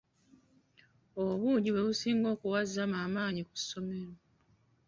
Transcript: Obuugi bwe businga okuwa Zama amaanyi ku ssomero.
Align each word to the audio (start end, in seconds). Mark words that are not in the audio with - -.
Obuugi 1.23 1.69
bwe 1.71 1.85
businga 1.87 2.27
okuwa 2.35 2.59
Zama 2.73 2.97
amaanyi 3.07 3.41
ku 3.49 3.55
ssomero. 3.61 4.13